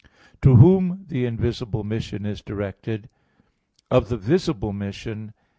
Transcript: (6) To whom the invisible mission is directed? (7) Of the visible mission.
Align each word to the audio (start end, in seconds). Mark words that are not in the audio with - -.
(6) 0.03 0.11
To 0.41 0.55
whom 0.55 1.05
the 1.09 1.25
invisible 1.27 1.83
mission 1.83 2.25
is 2.25 2.41
directed? 2.41 3.07
(7) 3.91 4.01
Of 4.01 4.09
the 4.09 4.17
visible 4.17 4.73
mission. 4.73 5.31